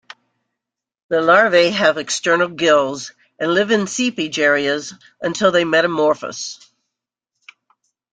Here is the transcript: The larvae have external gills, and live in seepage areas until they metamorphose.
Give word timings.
The 1.09 1.21
larvae 1.21 1.69
have 1.69 1.99
external 1.99 2.47
gills, 2.47 3.11
and 3.37 3.53
live 3.53 3.69
in 3.69 3.85
seepage 3.85 4.39
areas 4.39 4.95
until 5.21 5.51
they 5.51 5.63
metamorphose. 5.63 6.67